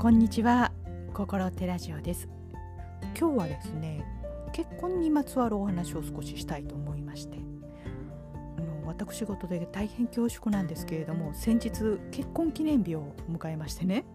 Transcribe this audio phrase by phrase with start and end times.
[0.00, 0.72] こんにちは。
[1.12, 2.26] 心テラジオです。
[3.14, 4.02] 今日はですね
[4.50, 7.36] 結婚にまつわるお話を少ししたいと思いまして。
[8.56, 11.70] あの私事で大変恐縮なんですけれども先日
[12.12, 14.06] 結婚記念日を迎えましてね。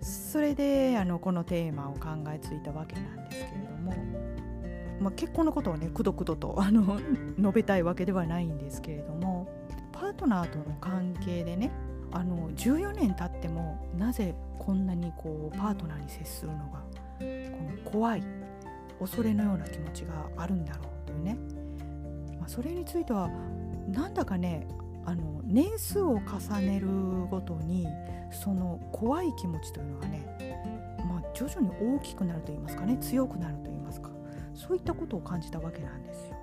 [0.00, 3.94] それであのこのテーマを考えついたわけなんですけれども、
[4.98, 6.98] まあ、結婚のことをねくどくどとあの
[7.38, 9.46] 述べたいわけではないんですけれども
[9.92, 11.70] パートナーとの関係でね
[12.12, 16.82] あの14年経ってもなぜこんなにこうパートナーに接するのが
[17.18, 17.24] こ
[17.84, 18.22] の怖い
[19.00, 21.36] 恐れのような気持ちがあるんだろうというね、
[22.38, 23.28] まあ、それについては
[23.88, 24.66] なんだかね
[25.04, 26.86] あの年数を重ねる
[27.30, 27.86] ごとに
[28.30, 34.10] その怖い気持ちというのがね、まあ、徐々に大きくなると言いますかね強くなると言いますか
[34.54, 36.36] そういったことを感じたわけなんですよ。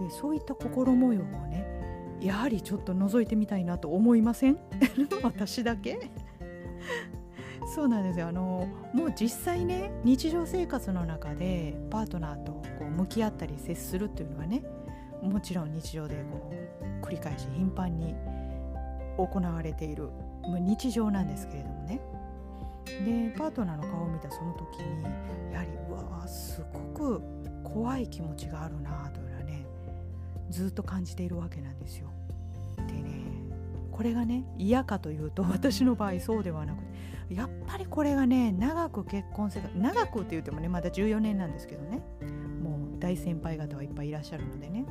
[0.00, 1.79] でそういった心模様をね
[2.20, 4.58] やはりちょっと覗いてみたいなと思いません？
[5.22, 6.10] 私だけ？
[7.74, 8.28] そうなんですよ。
[8.28, 14.62] あのもう実際ね日常生活の中でパートナーとこう向き合ったり接するっていうのはね
[15.22, 16.50] もちろん日常でこ
[17.02, 18.14] う繰り返し頻繁に
[19.16, 20.08] 行われている
[20.60, 22.00] 日常なんですけれどもね。
[23.04, 25.04] でパートナーの顔を見たその時に
[25.52, 26.80] やはりうわすご
[27.18, 27.22] く
[27.62, 29.20] 怖い気持ちがあるなと。
[29.20, 29.29] いう
[30.50, 32.08] ずっと感じているわけなんですよ。
[32.86, 33.20] でね
[33.92, 42.02] これがね嫌かというと私の場合そうではなくてやっぱりこれがね長く結婚生活長くって言ってもねまだ14年なんですけどね。
[42.62, 44.84] もう大先輩方はいっぱいいらっしゃるのでね。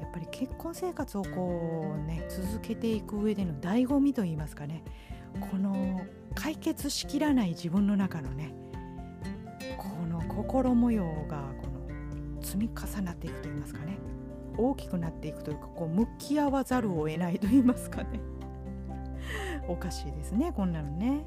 [0.00, 4.82] やっぱり結婚生活をこうね続けていく上での醍醐味といいますかね。
[5.50, 6.00] この
[6.34, 8.54] 解決しきらない自分の中のね
[9.76, 13.98] この心模様がこの積み重なっていくといいますかね。
[14.58, 18.20] 大きくなっていくというかこう向き合わざるを得ないと言いますかね。
[19.68, 21.24] おかしいですねこんなのね。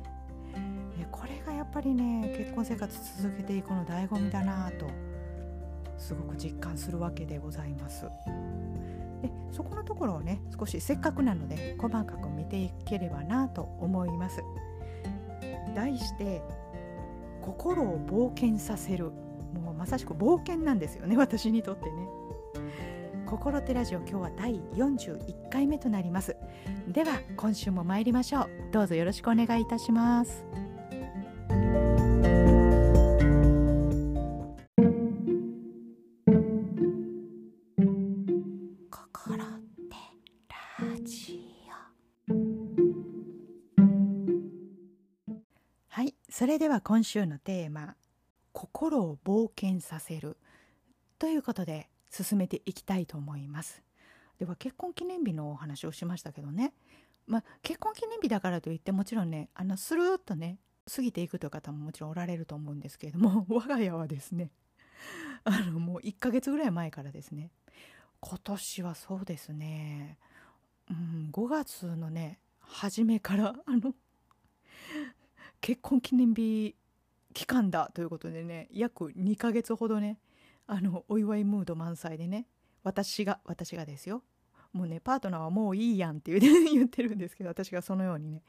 [0.97, 4.87] でこれがやっぱりね結婚生活続けていくの醍醐味だなと
[5.97, 8.05] すごく実感するわけでございます。
[9.21, 14.43] でそこのところをね少しせっかくなので細かく見ていければなと思います。
[15.73, 16.41] 題して
[17.41, 19.11] 心を冒険させる。
[19.53, 22.07] もうまさしく冒険なんですよね私にとってね。
[23.31, 26.35] 心手ラジオ今日は第41回目となります。
[26.89, 28.49] では今週も参りましょう。
[28.73, 30.43] どうぞよろしくお願いいたします。
[38.89, 39.45] 心
[39.89, 39.95] 手
[40.83, 41.39] ラジ
[42.27, 42.33] オ。
[45.87, 47.95] はいそれでは今週のテーマ
[48.51, 50.35] 心を冒険させる
[51.17, 53.81] ということで進めていきたいと思います。
[54.37, 56.73] では結婚記念日のお話をしましたけどね。
[57.27, 60.57] まあ、結婚記念日だからといってもちろんねあのスルーッとね
[60.93, 64.51] 過ぎていくという方ももちろんおられると思うんですけれども 我が家はですね
[65.43, 67.51] あのもう1ヶ月ぐらい前からですね
[68.19, 70.17] 今年はそうですね、
[70.89, 73.93] うん、5月のね初めからあの
[75.61, 76.75] 結婚記念日
[77.33, 80.19] 期間だということでね約2ヶ月ほどね
[80.73, 82.47] あのお祝いムード満載でね。
[82.81, 84.23] 私が私がですよ。
[84.71, 88.41] もうねパートナーはもういいやんって言ってるんですけど私がそのようにね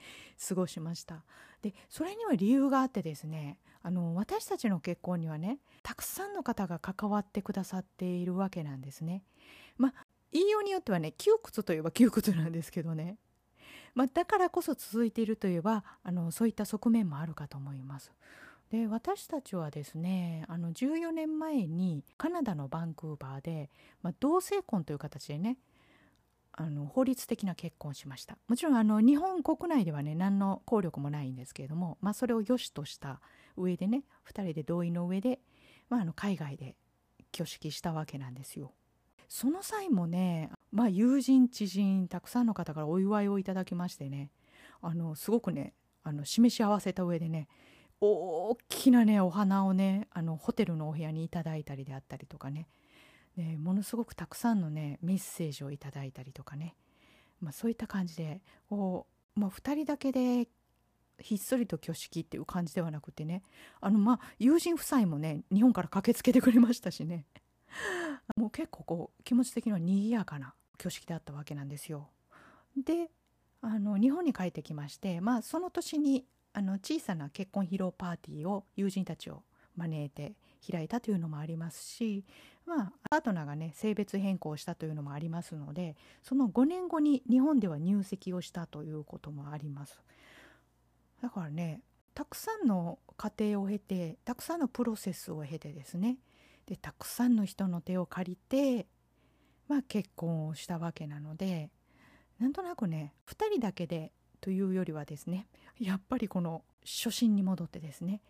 [0.48, 1.24] 過ごしました。
[1.62, 9.24] でそれには理由があってですねあの私たちの結婚にはねたくさんの方が関わってくださっているわけなんですね。
[9.76, 13.18] まあ言いようによってはね窮屈といえば窮屈なんですけどね。
[13.94, 18.12] まあ、だからこそ続いているといえばあのそういった側面もあるかと思います。
[18.72, 23.68] で私たちはですねあの14年前にカナダのバンクーバーで、
[24.00, 25.58] まあ、同性婚という形でね
[26.52, 33.20] あの法律的な結婚しましたもちろんあの日本国内ではね何の効力もないんですけれども、まあ、それを良しとした
[33.58, 35.40] 上でね2人で同意の上で、
[35.90, 36.74] まあ、あの海外で
[37.34, 38.72] 挙式したわけなんですよ。
[39.28, 44.30] その際もね、まあ、友人知人たくさんの方からお祝いをいただきましてね
[44.82, 45.72] あのすごくね
[46.04, 47.48] あの示し合わせた上でね
[48.04, 52.66] 大きなねお花をねあのホテルのお部屋にいただいたりであったりとかね。
[53.36, 56.74] ねものすごくたくさんのねメッセージをいただいたりとかね、
[57.40, 59.06] まあ、そういった感じでこ
[59.36, 60.48] う、まあ、2人だけで
[61.18, 63.44] ひっそりと挙式っていう感じではなくてね。
[63.80, 67.26] あのまあ友人夫妻もね日本から駆けつけてくれましたしね。
[68.36, 72.10] もう結構こう気持ち的には賑やかな挙式であったわけなんですよ。
[72.76, 73.10] で
[73.60, 79.42] あの日本に帰ってきましてまあその年にあの小さな結婚披露パーティーを友人たちを
[79.76, 80.34] 招いて
[80.70, 82.24] 開いたというのもありますし、
[82.66, 89.98] まあ、パートナーがね性別変更したというのもありますのでその5年後に日本では入籍をしたということもあります。
[91.22, 91.80] だからね
[92.14, 96.18] たくさんの過程を経てたくさんのプロセスを経てですね
[96.66, 98.86] でたくさんの人の手を借りて、
[99.68, 101.70] まあ、結婚をしたわけなので
[102.38, 104.12] なんとなくね2人だけで
[104.42, 105.46] というよりはですね
[105.80, 108.20] やっぱりこの初心に戻ってですね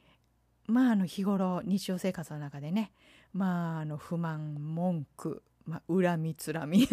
[0.68, 2.92] まああの日頃日常生活の中でね
[3.32, 6.86] まああの不満文句、まあ、恨みつらみ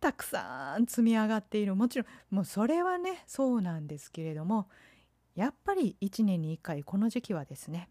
[0.00, 1.76] たくさん積み上がっている。
[1.76, 4.66] もちろんもうそれはねそうなんですけれども
[5.34, 7.90] やっぱり1年に1回この時期はですね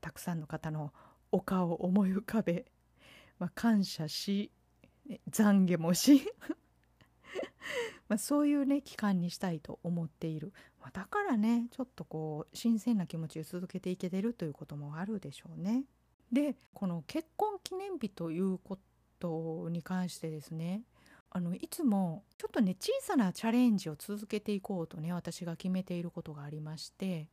[0.00, 0.92] たくさんの方の
[1.32, 2.66] お顔を思い浮かべ、
[3.40, 4.52] まあ、感謝し
[5.30, 6.22] 懺悔もし
[8.08, 15.84] まあそういうね期間にしたいと思っている、まあ、だからねちょっとこう新鮮な気持ちで続けていけてるということもあるでしょうね。
[16.32, 18.78] でこの結婚記念日というこ
[19.18, 20.82] とに関してですね
[21.30, 27.28] あのいつもちょっとね小さなチャレンジを続けていこうとね私が決めていることがありまして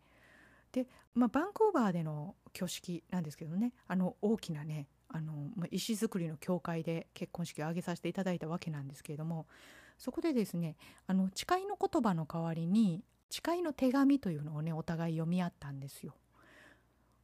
[0.72, 9.48] で、まあ、バンクーバーでの挙式なんですけどねあの大きなねあの、まあ、石造りの教会で結婚式を挙げさせていただいたわけなんですけれども
[9.98, 10.76] そこでですね
[11.08, 16.16] あの誓いの言葉の代わりに誓いの手紙というのをねお互い読み合ったんですよ。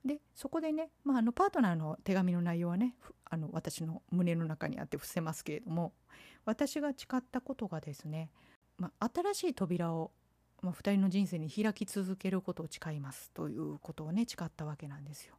[0.03, 2.95] でそこでね、まあ、あのパートナーの手紙の内容はね
[3.25, 5.93] あの私の胸の中にあって伏せますけれども
[6.43, 8.31] 私が誓ったことがですね、
[8.77, 10.11] まあ、新しい扉を、
[10.61, 15.35] まあ、2人の人生に開き続けることを誓いますということをね誓ったわけなんですよ。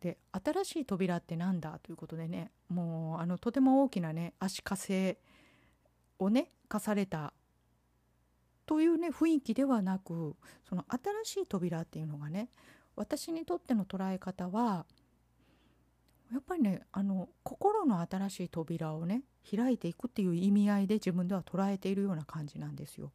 [0.00, 5.18] で新しい扉ってなんだということでねもうあのとても大きなね足かせ
[6.18, 7.32] をね課された
[8.66, 10.36] というね雰囲気ではなく
[10.68, 10.84] その
[11.24, 12.48] 新しい扉っていうのがね
[12.96, 14.86] 私にとっての捉え方は
[16.32, 23.12] やっぱりねあの心の新しい扉をね開いていくっていう意味合いで自分では捉えているような感じなんですよ。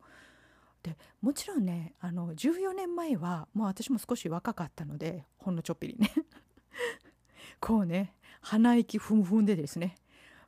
[0.84, 6.10] でもちろんねあの14年前はもう私も少し若かったのでほんのちょっぴりね
[7.60, 9.96] こうね鼻息ふんふんでですね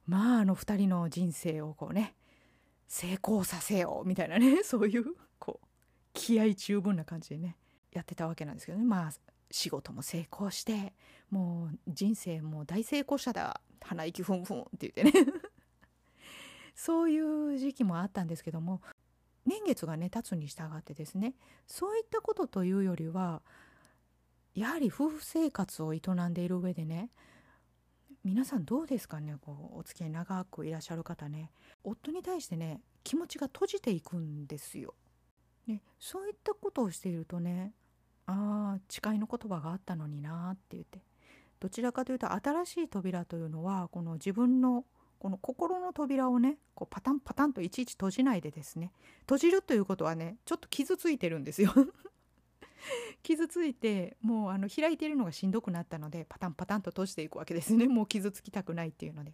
[0.06, 2.16] まああの2人の人生をこうね
[2.92, 4.64] 成功させようみたいなね。
[4.66, 5.68] そういうこう
[6.12, 7.56] 気合十分な感じでね
[7.94, 8.84] やってたわけなんですけどね。
[8.84, 9.12] まあ
[9.50, 10.94] 仕事も成功して
[11.30, 13.62] もう人生も大成功者だ。
[13.80, 15.12] 鼻息ふんふんって言ってね。
[16.76, 18.82] そういう時期もあったんですけども
[19.46, 21.36] 年月がね経つに従ってですね
[21.68, 23.42] そういったことというよりは
[24.54, 26.00] やはり夫婦生活を営
[26.30, 27.10] んでいる上でね
[28.24, 29.36] 皆さんどうですかね？
[29.42, 31.52] こうお付き合い長くいらっしゃる方ね。
[31.84, 34.94] 夫に対してね気持ちが閉じていくんですよ。
[35.66, 37.74] ね、そういったことをしているとね
[38.28, 41.00] ああ誓いの言葉があったのになって言って。
[41.60, 44.86] どちらかというと新しい扉というのはこの自分の
[45.20, 48.92] この心の扉をねこうパタンパタンといちいち閉じないでですね。
[49.22, 51.72] 閉じるということはねちょっと傷ついてるんですよ。
[53.24, 59.34] 傷ついてもうあの開いているのがしんどくなったのでパタンパタンと閉じていくわけですね もう傷つきたくないっていうので。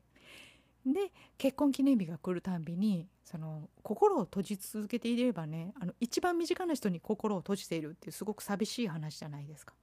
[0.86, 9.76] で結婚記念日が来るたんびにその心を閉じ続けていればねあの一番身近な人に心を閉じているっていうすごく寂しい話じゃないですか。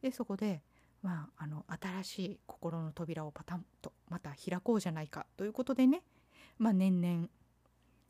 [0.00, 0.62] でそこで、
[1.02, 6.02] まあ、あの新しい心の扉をパタンとまた開こうじゃないかということでね、
[6.58, 7.28] まあ、年々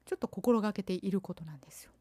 [0.05, 1.93] ちょっと心がけていることなんですよ。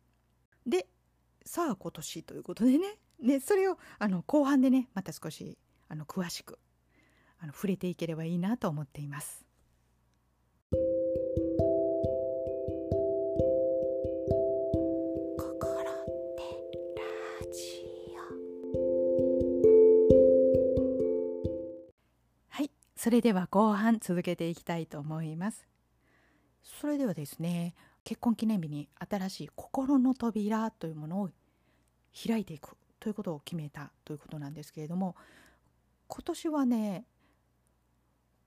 [1.50, 3.00] でさあ今年ということでね。
[3.20, 6.60] ねそれをあの後半でねまた少しあの詳しく
[7.40, 9.46] あの触れていければいいなと思っています。
[22.96, 25.66] それでは後半続けていきたいと思います。
[26.62, 31.30] それではですね結婚記念日に新しい心の扉というものを
[32.14, 35.16] 開いていくということを決めたということなんですけれども
[36.08, 37.06] 今年はね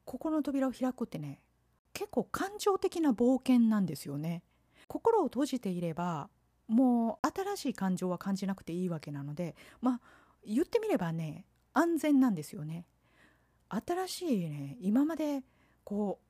[0.05, 1.41] 心の扉を開くってね
[1.93, 4.43] 結構感情的な冒険なんですよね。
[4.89, 6.29] 心を閉じていれば
[6.67, 10.01] もう新しい感情は感じなくていいわけなのでまあ
[10.47, 12.87] 言ってみればね安全なんですよね。
[13.69, 15.43] 新しいね今まで
[15.85, 16.27] こう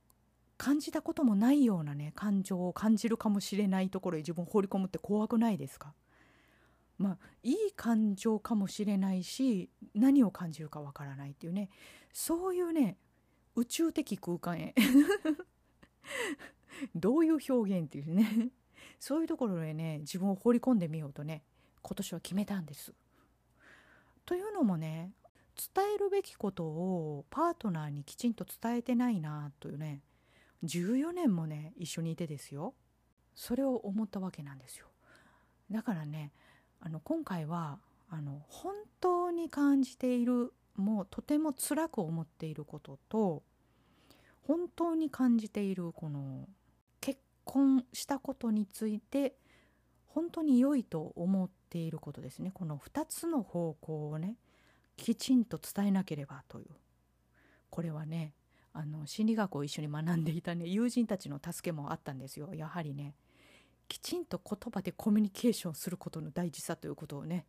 [0.59, 5.95] 感じたこともないようなね感情を感じるかもしれないところへ自分を放り込むって怖くないですか？
[7.03, 11.69] まあいい感情かもしれないし何を感じるかわからないっていうね
[12.13, 12.97] そういうね
[13.57, 14.75] 宇宙的空間へ
[16.95, 18.51] どういう表現っていうね
[19.01, 21.43] そういうところへね自分を放り込んでみようとね
[21.83, 22.95] 今年は決めたんです。
[24.25, 25.11] というのもね
[25.75, 30.03] 伝えるべきことをパートナーにきちんと伝えてないなというね
[30.63, 32.75] 14年もね一緒にいてですよ
[33.35, 34.87] それを思ったわけなんですよ。
[35.69, 36.33] だからね
[36.85, 37.79] あの今回は
[38.11, 43.43] あの本当に感じているもうとても辛く思っていることと
[44.47, 46.49] 本当に感じているこの
[47.01, 49.37] 結婚したことについて
[50.09, 52.51] 本当に良いと思っていることですね。
[52.53, 54.37] この2つの方向をね
[54.97, 56.67] きちんと伝えなければという。
[57.71, 58.35] これはね
[58.73, 62.53] あの心理学を一緒に学んでいたね友人たちの助けもあったんですよ。
[62.55, 63.15] やはりね
[63.93, 67.45] きちんと言葉でコミュニケーションすることの大事さということをね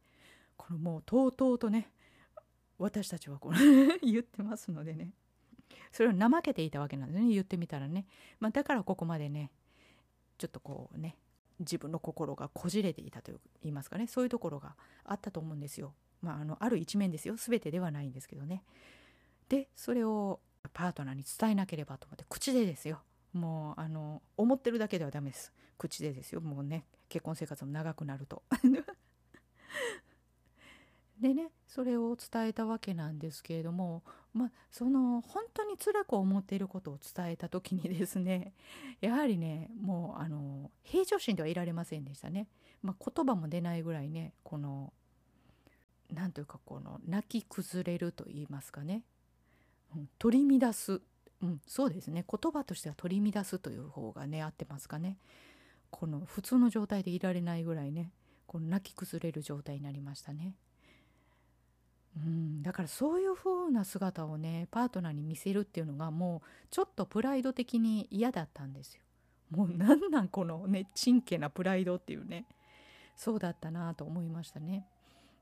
[0.57, 1.89] このもうとうとうとね
[2.77, 3.57] 私たちはこの
[4.03, 5.13] 言ってますのでね。
[5.93, 7.29] それを怠けていたわけなんですね。
[7.29, 8.07] 言ってみたらね、
[8.41, 9.51] まあ、だからここまでね
[10.37, 11.15] ちょっとこうね
[11.59, 13.31] 自分の心がこじれていたと
[13.61, 14.07] 言いますかね。
[14.07, 15.93] そういうところがあったと思うんですよ。
[16.21, 17.37] まあ、あのある一面ですよ。
[17.37, 18.65] 全てではないんですけどね。
[19.47, 20.41] でそれを
[20.73, 23.01] パートナーに伝えなければと思って口でですよ。
[23.33, 25.51] もうあの思ってるだけではダメです。
[25.77, 26.41] 口でですよ。
[26.41, 28.43] もうね結婚生活も長くなると。
[31.19, 38.53] でねそれを伝えたわけなんですけれどもまあその本当に辛く思っていることを伝えた時にですね
[38.99, 42.49] やはりねもうあの平常心ではいられませんでしたね、
[42.81, 44.91] まあ、言葉も出ないぐらいねこの
[46.11, 49.03] 何というかこの泣き崩れると言いますかね、
[49.95, 51.01] うん、取り乱す、
[51.43, 55.17] うん、そうですね言葉としては取り乱すという方がね合ってますかね
[55.91, 58.11] この普通の状態でいられないぐらいね
[58.47, 60.55] この泣き崩れる状態になりましたね。
[62.15, 69.01] うん、だからそういう風な姿をねパートナーに見せるっていうのがもうちょっとプライド的に嫌だったんですよ。
[69.49, 72.45] もうなんなんこのねちんけなプライドっていうね
[73.15, 74.85] そうだったなと思いましたね。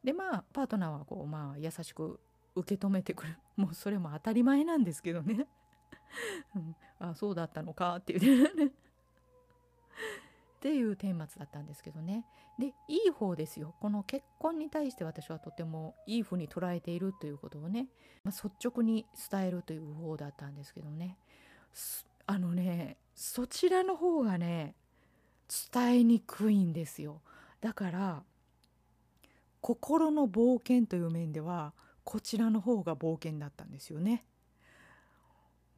[0.03, 2.19] でまあパートナーはこうまあ優しく
[2.55, 5.47] 受け止めてくるもうそれも当たり前なんですけどね、
[6.55, 8.71] うん、あそうだったのかっていうっ
[10.61, 12.25] ていう顛末だったんですけどね。
[12.59, 13.73] でいい方ですよ。
[13.81, 17.87] この結婚に対して私はとてもいい風に捉えているということをね、
[18.23, 21.17] まあ、率直に伝えるという方だったんですけどね。
[22.27, 24.75] あのねそちらの方がね
[25.73, 27.21] 伝えにくいんですよ。
[27.59, 28.23] だから
[29.61, 34.25] 心の冒険という面ではこちらの方が冒険だったんですよね。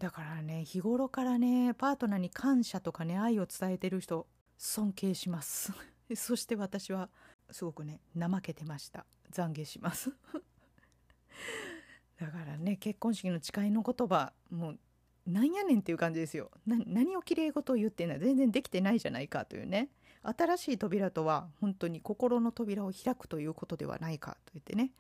[0.04, 5.72] だからね日頃からねパートナーに感謝とかね愛を伝えてる人尊敬します。
[6.14, 7.10] そして私は
[7.50, 9.06] すごくね怠けてました。
[9.32, 10.12] 懺悔します。
[12.20, 14.80] だからね結婚式の誓いの言葉もう
[15.26, 16.52] なんやねんっていう感じですよ。
[16.66, 19.88] 何をきれい事を言ってんのは全然できてないじゃないかというね。
[20.22, 24.92] 新しい扉とは本当に心の扉を開くということではないかと言ってね。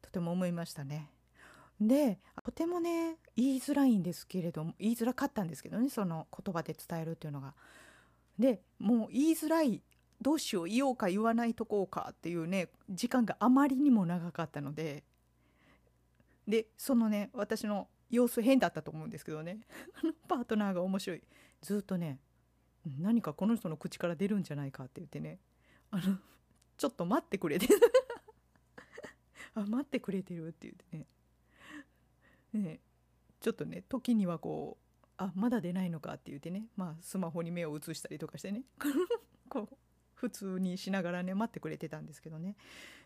[0.00, 1.10] とても思いましたね。
[1.80, 7.54] でとてもね言いづらいんですけれども言いづらかったんですけどねその言葉で伝えるっていうのが。
[8.38, 9.82] でもう言いづらい
[10.20, 15.04] どうしよう言おうか言わないとこうかっていうね時間があまりにも長かったので。
[16.46, 19.60] でそのね私の様子変だったと思うんですけどね。
[20.28, 21.22] パートナーが面白い。
[21.60, 22.18] ずっとね
[22.98, 25.38] 何かこの人の口から出るんじゃないかって言ってね。
[25.90, 26.18] あの
[26.76, 27.66] ちょっと待ってくれて
[29.54, 31.06] あ待ってくれてるって言ってね。
[32.52, 32.80] ね
[33.40, 38.62] ちょっとね時にはこうあまだ出ないのかって言ってねまあスマホに目を移したりとかしてね
[39.48, 39.76] こう
[40.14, 42.56] 普通にしながらね待ってくれてたんですけどね。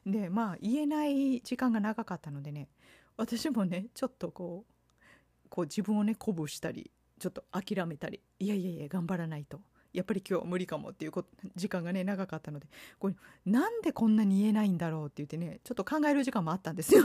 [0.06, 2.68] でまあ言えない時間が長かったのでね
[3.16, 9.60] 私もねちょっとこうこう自分をね鼓舞したりちょっと諦めたりいやいやいや頑張らないと
[9.92, 11.12] やっぱり今日は無理かもっていう
[11.54, 12.66] 時間がね長かったので
[12.98, 17.04] これなんでこんなに言えないんだろうって言ってねちょっと考える時間もあったんですよ。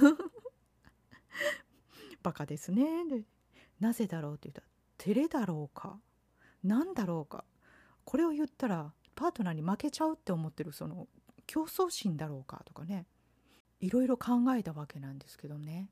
[2.28, 3.08] バカですね。
[3.10, 3.22] で
[3.80, 4.68] なぜだろうって言ったら
[4.98, 5.98] 照れだろうか。
[6.64, 7.46] 何だろうか。
[8.04, 11.08] これを言ったらパートナーに負けちゃうって思ってるその
[11.46, 13.06] 競争心だろうかとかね。
[13.80, 15.90] いろいろ考えたわけなんですけどね。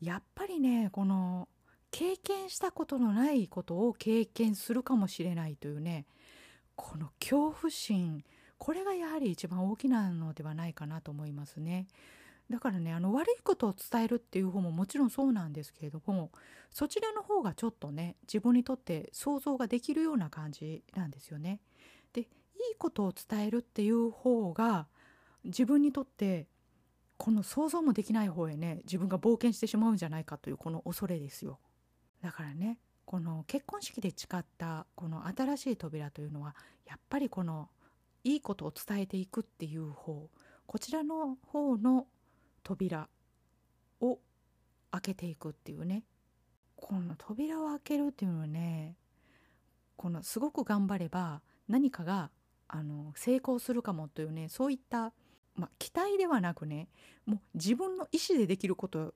[0.00, 1.48] やっぱりねこの
[1.90, 6.06] 経験したことのないことを経験するかもしれないというね。
[6.76, 8.22] この恐怖心。
[8.58, 11.88] これがやはり一番大きなのではないかなと思いますね。
[12.50, 16.30] だからねあの悪いことを伝えるっていう方ももちろんそうなんですけれども
[16.70, 21.60] そちらの方がちょっとね自分にとって想像ができるような感じなんですよね。
[22.12, 22.28] でいい
[22.78, 24.86] ことを伝えるっていう方が
[25.44, 26.46] 自分にとって
[27.16, 31.58] この想像もできない方へね自分が冒険してしまうんじゃないかというこの恐れですよ。
[32.22, 36.54] だからねこの結婚式で誓ったこの新しい扉というのは
[36.86, 37.68] やっぱりこの
[38.24, 40.28] いいことを伝えていくっていう方
[40.66, 42.06] こちらの方の
[42.66, 43.08] 扉
[44.00, 44.18] を
[44.90, 46.02] 開けていくっていうね
[46.74, 48.96] この扉を開けるっていうのはね
[49.94, 52.30] このすごく頑張れば何かが
[52.66, 55.12] あの成功するかもというねそういった、
[55.54, 56.88] まあ、期待ではなくね
[57.24, 59.14] もう自分の意思でできること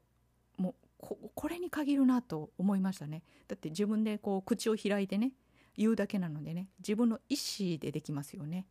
[0.56, 5.32] もうこれに限るなと思いましたねだって自分でこう口を開いてね
[5.76, 8.66] 言うだけなのでね自分の意思でできますよね。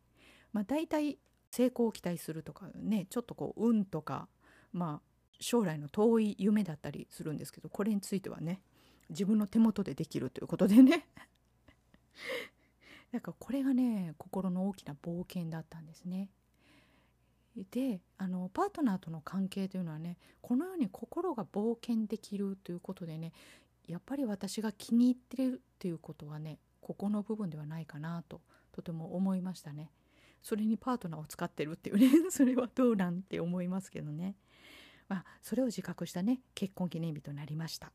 [0.52, 1.18] まあ、大体
[1.50, 4.28] 成功を期待するとかねちょっとこう運とか
[4.72, 5.10] まあ
[5.40, 8.60] 将来の遠い夢だったりするんですけどこれについてはね
[9.08, 11.06] 自分の手元でできるということでね
[13.12, 16.28] だかこれがね心の大きな冒険だったんですね。
[17.72, 23.32] であのパートナーとの関係というのはねこのように心が冒険できるということでね
[23.88, 29.90] やっぱり私が気に入ってるっていうことはねここの部分ではないかなととても思いましたね。
[30.42, 34.36] それにパートナーを使ってるっていうね それはどうなんて思いますけどね。
[35.10, 37.92] まあ、それを自覚したね結婚記念日となりました。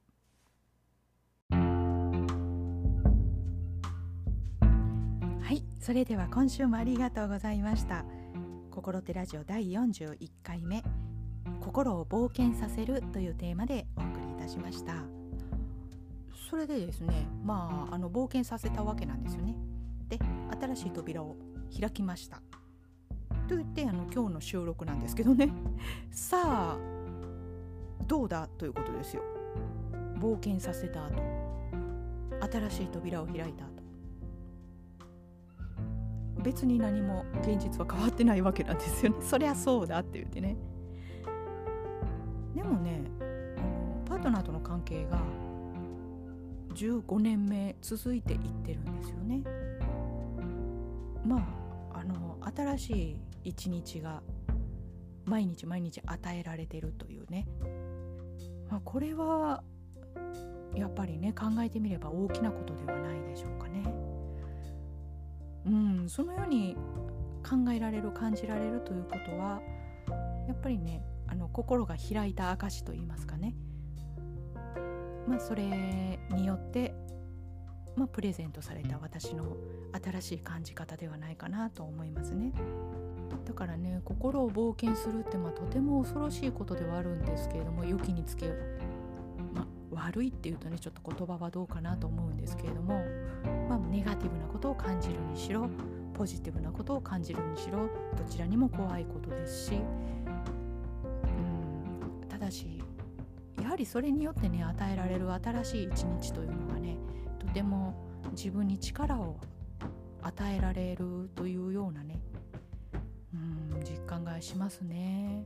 [5.41, 8.03] はいそれでは今週もありがとうございました。
[8.69, 10.84] 心手ラジオ第41回目
[11.62, 14.95] 心を冒険させるというテーマでお送りいたしました。
[16.50, 19.55] それでですねまああの冒険させたわけなんですよね。
[20.10, 20.19] で
[20.60, 21.38] 新しい扉を
[21.79, 22.41] 開きました。
[23.48, 25.50] と言ってあの今日の収録なんですけどね。
[26.12, 26.95] さあ
[28.08, 29.24] どうだということですよ。
[30.20, 31.22] 冒険させた後。
[32.52, 33.75] 新しい扉を開いた後。
[36.44, 39.18] 別に何も現実は変わってないわけなんですよね。
[39.25, 40.56] そりゃそうだって言ってね。
[42.56, 43.02] でもね
[44.06, 45.20] パートナーとの関係が
[46.75, 49.44] 15年目続いていってるんですよね。
[51.25, 51.38] ま
[51.94, 54.22] ああの新しい一日が
[55.25, 57.48] 毎日毎日与えられてるというね、
[58.75, 59.63] まあ、これは
[60.75, 63.86] やっぱりね考えてみれば大きなことではないでしょうかね。
[65.65, 65.70] う
[66.03, 66.75] ん、そのように
[67.41, 69.62] 考えられる感じられるということは
[70.50, 73.55] やっぱりねあの心が開いた証といいますかね、
[75.25, 75.64] まあ、それ
[76.31, 76.94] によって、
[77.96, 79.55] まあ、プレゼントされた私の
[80.03, 82.51] 新しい感じ方ではないかなと思いますね。
[83.46, 88.48] だからね心を冒険するってまあとても恐ろしいことではあるんですけれども良きにつけ
[89.53, 93.03] まあ悪いっていうとねちょっと言葉はどうかなと思うんですけれども、
[93.70, 95.70] まあ、ネガティブなことを感じるにしろ
[96.14, 99.75] ポジティブなことを感じるにしろどちらにも怖いことですしう
[102.25, 102.81] んただし
[103.62, 106.98] やはりそれによってね与えられる新しい一日というのがね
[107.55, 107.94] とても
[108.31, 109.37] 自分に力を
[110.22, 112.20] 与えられるというようなね
[113.33, 115.46] うん実感がしますね。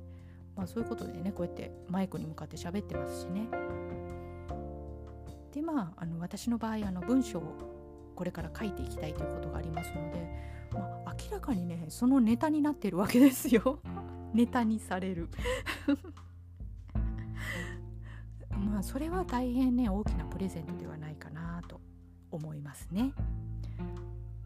[0.56, 3.48] まあ、そういうことでねこうやってマイクに向かって喋ってますしね。
[5.54, 10.28] でまああの私の場合あの文章をこれから書いていきたいということがありますので、
[10.74, 13.82] まあ、明らかにねそのネタになってるわけですよ
[14.34, 15.30] ネタにされる
[18.50, 21.09] まあそれは大変ね大きなプレゼントではない
[22.32, 23.14] 思いますね。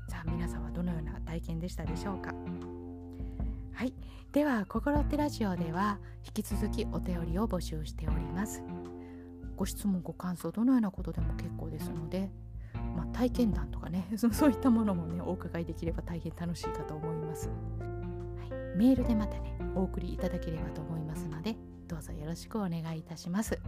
[0.10, 2.34] さあ皆さんはどのような体験でしたでしょうか？
[3.74, 3.93] はい。
[4.32, 8.63] では「心ってラジオ」では引き続きお便りを募集しております。
[9.56, 12.32] ご質問ご感想どのようなことでも結構ですので、
[12.96, 17.54] まあ、体験談とかね そういったものもねお伺いできれば大変楽しいかと思います、は
[18.74, 21.56] い、メールでまたねお送りいただければと思いますので
[21.88, 23.60] どうぞよろしくお願いいたします。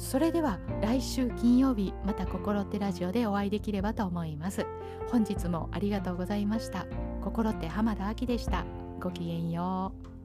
[0.00, 4.66] それでは来週金曜日また心ってラジオでお会いできればと思います。
[5.10, 6.86] 本日もありがとうございました。
[7.22, 8.64] 心って浜田亜希でした。
[8.98, 10.19] ごきげんよう。